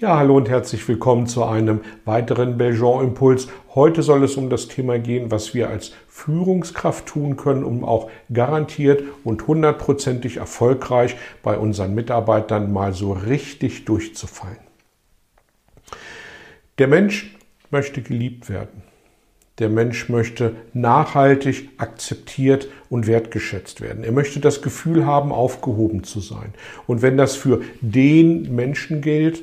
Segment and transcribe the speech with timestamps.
[0.00, 3.48] Ja, hallo und herzlich willkommen zu einem weiteren Belgian Impuls.
[3.74, 8.10] Heute soll es um das Thema gehen, was wir als Führungskraft tun können, um auch
[8.32, 14.56] garantiert und hundertprozentig erfolgreich bei unseren Mitarbeitern mal so richtig durchzufallen.
[16.78, 17.36] Der Mensch
[17.70, 18.82] möchte geliebt werden.
[19.58, 24.04] Der Mensch möchte nachhaltig akzeptiert und wertgeschätzt werden.
[24.04, 26.54] Er möchte das Gefühl haben, aufgehoben zu sein.
[26.86, 29.42] Und wenn das für den Menschen gilt,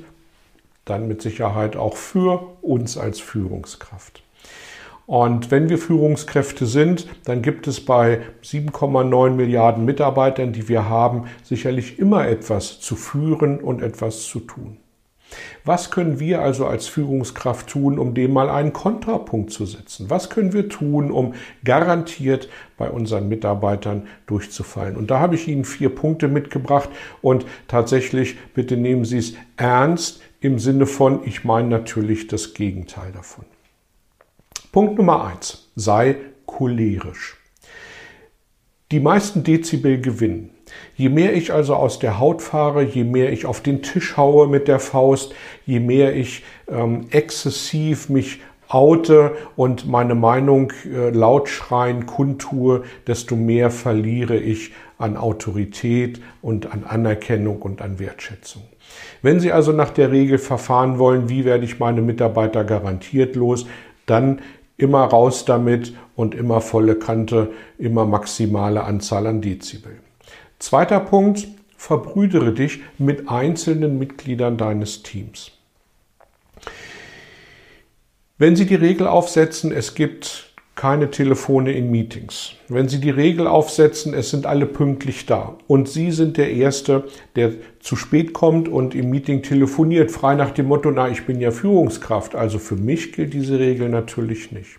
[0.89, 4.23] dann mit Sicherheit auch für uns als Führungskraft.
[5.07, 11.27] Und wenn wir Führungskräfte sind, dann gibt es bei 7,9 Milliarden Mitarbeitern, die wir haben,
[11.43, 14.77] sicherlich immer etwas zu führen und etwas zu tun.
[15.65, 20.09] Was können wir also als Führungskraft tun, um dem mal einen Kontrapunkt zu setzen?
[20.09, 21.33] Was können wir tun, um
[21.63, 24.95] garantiert bei unseren Mitarbeitern durchzufallen?
[24.95, 26.89] Und da habe ich Ihnen vier Punkte mitgebracht
[27.21, 33.11] und tatsächlich bitte nehmen Sie es ernst im Sinne von, ich meine natürlich das Gegenteil
[33.11, 33.45] davon.
[34.71, 37.37] Punkt Nummer eins: Sei cholerisch.
[38.91, 40.51] Die meisten Dezibel gewinnen.
[40.95, 44.47] Je mehr ich also aus der Haut fahre, je mehr ich auf den Tisch haue
[44.47, 45.33] mit der Faust,
[45.65, 53.35] je mehr ich ähm, exzessiv mich oute und meine Meinung äh, laut schreien kundtue, desto
[53.35, 58.63] mehr verliere ich an Autorität und an Anerkennung und an Wertschätzung.
[59.21, 63.65] Wenn Sie also nach der Regel verfahren wollen, wie werde ich meine Mitarbeiter garantiert los,
[64.05, 64.41] dann
[64.77, 69.99] immer raus damit und immer volle Kante, immer maximale Anzahl an Dezibel.
[70.59, 75.51] Zweiter Punkt, verbrüdere dich mit einzelnen Mitgliedern deines Teams.
[78.39, 80.46] Wenn Sie die Regel aufsetzen, es gibt
[80.77, 82.53] keine Telefone in Meetings.
[82.69, 87.03] Wenn Sie die Regel aufsetzen, es sind alle pünktlich da und Sie sind der Erste,
[87.35, 91.41] der zu spät kommt und im Meeting telefoniert, frei nach dem Motto, na, ich bin
[91.41, 94.77] ja Führungskraft, also für mich gilt diese Regel natürlich nicht.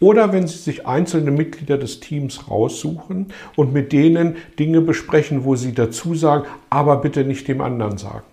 [0.00, 3.26] Oder wenn Sie sich einzelne Mitglieder des Teams raussuchen
[3.56, 8.24] und mit denen Dinge besprechen, wo Sie dazu sagen, aber bitte nicht dem anderen sagen.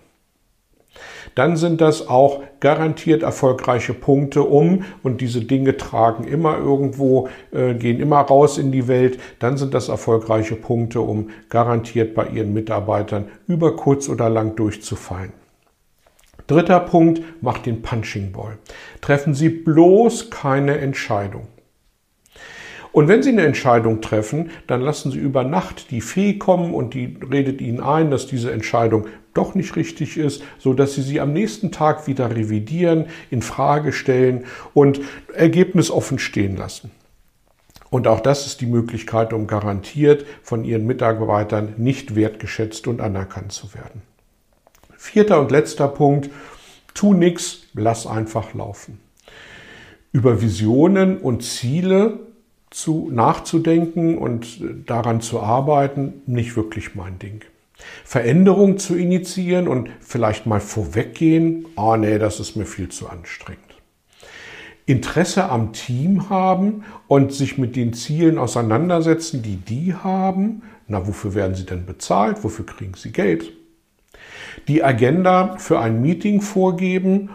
[1.36, 7.74] Dann sind das auch garantiert erfolgreiche Punkte um und diese Dinge tragen immer irgendwo, äh,
[7.74, 9.20] gehen immer raus in die Welt.
[9.40, 15.34] Dann sind das erfolgreiche Punkte, um garantiert bei Ihren Mitarbeitern über kurz oder lang durchzufallen.
[16.48, 18.58] Dritter Punkt, macht den Punching Ball.
[19.02, 21.48] Treffen Sie bloß keine Entscheidung.
[22.96, 26.94] Und wenn Sie eine Entscheidung treffen, dann lassen Sie über Nacht die Fee kommen und
[26.94, 31.20] die redet Ihnen ein, dass diese Entscheidung doch nicht richtig ist, so dass Sie sie
[31.20, 35.02] am nächsten Tag wieder revidieren, in Frage stellen und
[35.34, 36.90] Ergebnis offen stehen lassen.
[37.90, 43.52] Und auch das ist die Möglichkeit, um garantiert von Ihren Mitarbeitern nicht wertgeschätzt und anerkannt
[43.52, 44.04] zu werden.
[44.96, 46.30] Vierter und letzter Punkt,
[46.94, 49.02] tu nichts, lass einfach laufen.
[50.14, 52.20] Über Visionen und Ziele
[52.70, 57.42] zu, nachzudenken und daran zu arbeiten, nicht wirklich mein Ding.
[58.04, 63.10] Veränderung zu initiieren und vielleicht mal vorweggehen, ah oh nee, das ist mir viel zu
[63.10, 63.62] anstrengend.
[64.86, 70.62] Interesse am Team haben und sich mit den Zielen auseinandersetzen, die die haben.
[70.88, 72.44] Na, wofür werden sie denn bezahlt?
[72.44, 73.52] Wofür kriegen sie Geld?
[74.68, 77.32] Die Agenda für ein Meeting vorgeben,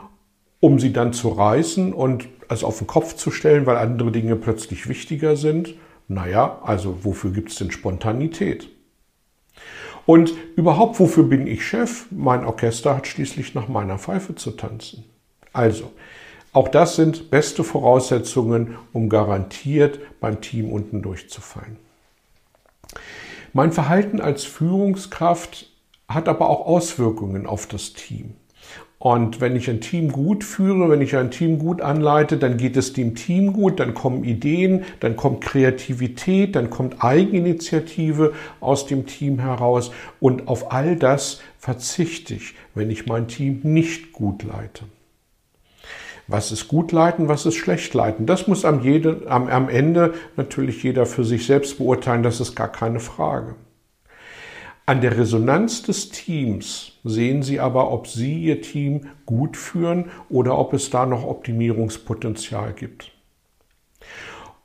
[0.61, 4.37] um sie dann zu reißen und es auf den Kopf zu stellen, weil andere Dinge
[4.37, 5.75] plötzlich wichtiger sind.
[6.09, 8.69] Naja, also wofür gibt es denn Spontanität?
[10.07, 12.07] Und überhaupt, wofür bin ich Chef?
[12.11, 15.05] Mein Orchester hat schließlich nach meiner Pfeife zu tanzen.
[15.53, 15.93] Also,
[16.53, 21.77] auch das sind beste Voraussetzungen, um garantiert beim Team unten durchzufallen.
[23.53, 25.71] Mein Verhalten als Führungskraft
[26.09, 28.35] hat aber auch Auswirkungen auf das Team.
[29.03, 32.77] Und wenn ich ein Team gut führe, wenn ich ein Team gut anleite, dann geht
[32.77, 39.07] es dem Team gut, dann kommen Ideen, dann kommt Kreativität, dann kommt Eigeninitiative aus dem
[39.07, 39.91] Team heraus.
[40.21, 44.85] Und auf all das verzichte ich, wenn ich mein Team nicht gut leite.
[46.27, 48.27] Was ist gut leiten, was ist schlecht leiten?
[48.27, 52.55] Das muss am, jede, am, am Ende natürlich jeder für sich selbst beurteilen, das ist
[52.55, 53.55] gar keine Frage.
[54.91, 60.59] An der Resonanz des Teams sehen Sie aber, ob Sie Ihr Team gut führen oder
[60.59, 63.13] ob es da noch Optimierungspotenzial gibt.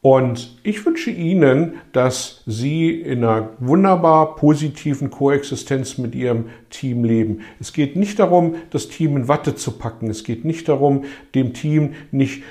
[0.01, 7.41] Und ich wünsche Ihnen, dass Sie in einer wunderbar positiven Koexistenz mit Ihrem Team leben.
[7.59, 10.09] Es geht nicht darum, das Team in Watte zu packen.
[10.09, 11.03] Es geht nicht darum,
[11.35, 12.41] dem Team nicht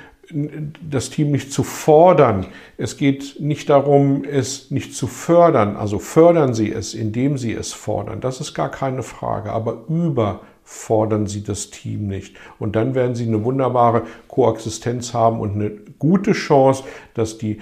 [0.91, 2.47] das Team nicht zu fordern.
[2.77, 5.77] Es geht nicht darum, es nicht zu fördern.
[5.77, 8.21] Also fördern Sie es, indem Sie es fordern.
[8.21, 9.53] Das ist gar keine Frage.
[9.53, 12.37] Aber über fordern Sie das Team nicht.
[12.59, 17.61] Und dann werden Sie eine wunderbare Koexistenz haben und eine gute Chance, dass die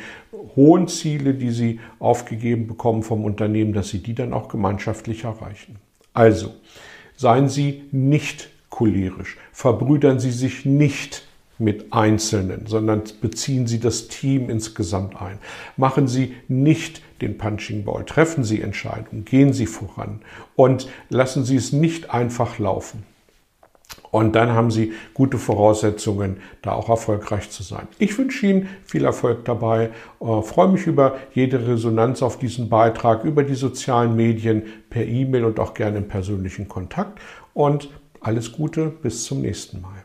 [0.56, 5.76] hohen Ziele, die Sie aufgegeben bekommen vom Unternehmen, dass Sie die dann auch gemeinschaftlich erreichen.
[6.14, 6.54] Also,
[7.16, 11.26] seien Sie nicht cholerisch, verbrüdern Sie sich nicht
[11.62, 15.38] mit Einzelnen, sondern beziehen Sie das Team insgesamt ein.
[15.76, 20.20] Machen Sie nicht den Punching Ball, treffen Sie Entscheidungen, gehen Sie voran
[20.56, 23.04] und lassen Sie es nicht einfach laufen.
[24.10, 27.88] Und dann haben Sie gute Voraussetzungen, da auch erfolgreich zu sein.
[27.98, 33.24] Ich wünsche Ihnen viel Erfolg dabei, äh, freue mich über jede Resonanz auf diesen Beitrag,
[33.24, 37.20] über die sozialen Medien, per E-Mail und auch gerne im persönlichen Kontakt.
[37.54, 37.88] Und
[38.20, 40.04] alles Gute, bis zum nächsten Mal.